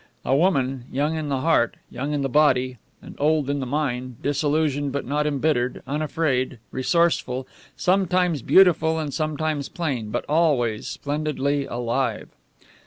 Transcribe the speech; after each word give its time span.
A 0.25 0.35
woman, 0.35 0.85
young 0.91 1.15
in 1.15 1.29
the 1.29 1.41
heart, 1.41 1.75
young 1.91 2.11
in 2.11 2.23
the 2.23 2.27
body, 2.27 2.77
and 3.03 3.13
old 3.19 3.51
in 3.51 3.59
the 3.59 3.67
mind, 3.67 4.19
disillusioned 4.23 4.91
but 4.91 5.05
not 5.05 5.27
embittered, 5.27 5.83
unafraid, 5.85 6.57
resourceful, 6.71 7.47
sometimes 7.77 8.41
beautiful 8.41 8.97
and 8.97 9.13
sometimes 9.13 9.69
plain, 9.69 10.09
but 10.09 10.25
always 10.27 10.87
splendidly 10.87 11.67
alive. 11.67 12.29